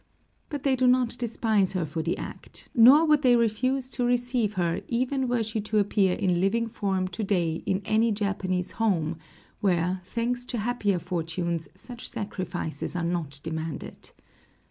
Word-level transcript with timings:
But 0.49 0.63
they 0.63 0.75
do 0.75 0.87
not 0.87 1.15
despise 1.19 1.73
her 1.73 1.85
for 1.85 2.01
the 2.01 2.17
act; 2.17 2.69
nor 2.73 3.05
would 3.05 3.21
they 3.21 3.35
refuse 3.35 3.87
to 3.91 4.03
receive 4.03 4.53
her 4.53 4.81
even 4.87 5.27
were 5.27 5.43
she 5.43 5.61
to 5.61 5.77
appear 5.77 6.15
in 6.15 6.41
living 6.41 6.65
form 6.65 7.07
to 7.09 7.23
day 7.23 7.61
in 7.67 7.83
any 7.85 8.11
Japanese 8.11 8.71
home, 8.71 9.19
where, 9.59 10.01
thanks 10.03 10.43
to 10.47 10.57
happier 10.57 10.97
fortunes, 10.97 11.69
such 11.75 12.09
sacrifices 12.09 12.95
are 12.95 13.03
not 13.03 13.39
demanded. 13.43 14.11